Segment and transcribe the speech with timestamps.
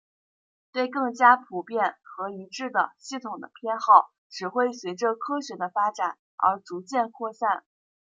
[0.71, 7.63] 对更加普遍和一致的系统的偏好只会随着科学的发展而逐渐扩散。